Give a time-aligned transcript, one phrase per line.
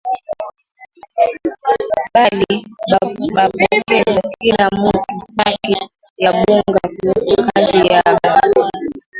[2.13, 2.55] Bali
[3.35, 5.77] bapokeza kila mutu saki
[6.23, 6.81] ya bunga
[7.29, 8.69] ku kazi yabo